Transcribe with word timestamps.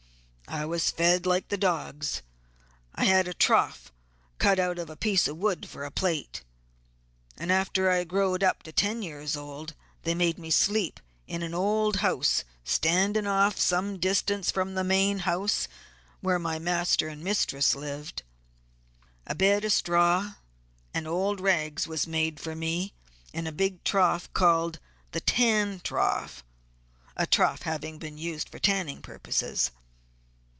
I 0.47 0.65
was 0.65 0.91
fed 0.91 1.25
like 1.25 1.47
the 1.47 1.55
dogs; 1.55 2.23
had 2.97 3.25
a 3.25 3.33
trough 3.33 3.89
dug 4.37 4.59
out 4.59 4.77
of 4.79 4.89
a 4.89 4.97
piece 4.97 5.25
of 5.29 5.37
wood 5.37 5.69
for 5.69 5.85
a 5.85 5.91
plate. 5.91 6.43
After 7.39 7.89
I 7.89 8.03
growed 8.03 8.43
up 8.43 8.61
to 8.63 8.73
ten 8.73 9.01
years 9.01 9.37
old 9.37 9.75
they 10.03 10.13
made 10.13 10.37
me 10.37 10.51
sleep 10.51 10.99
out 10.99 11.07
in 11.35 11.41
an 11.41 11.53
old 11.53 11.97
house 12.01 12.43
standing 12.65 13.25
off 13.27 13.57
some 13.57 13.97
distance 13.97 14.51
from 14.51 14.73
the 14.75 14.83
main 14.83 15.19
house 15.19 15.69
where 16.19 16.37
my 16.37 16.59
master 16.59 17.07
and 17.07 17.23
mistress 17.23 17.73
lived. 17.73 18.23
A 19.25 19.33
bed 19.33 19.63
of 19.63 19.71
straw 19.71 20.33
and 20.93 21.07
old 21.07 21.39
rags 21.39 21.87
was 21.87 22.05
made 22.05 22.41
for 22.41 22.57
me 22.57 22.93
in 23.31 23.47
a 23.47 23.53
big 23.53 23.85
trough 23.85 24.29
called 24.33 24.79
the 25.13 25.21
tan 25.21 25.79
trough 25.79 26.43
(a 27.15 27.25
trough 27.25 27.61
having 27.61 27.97
been 27.97 28.17
used 28.17 28.49
for 28.49 28.59
tanning 28.59 29.01
purposes). 29.01 29.71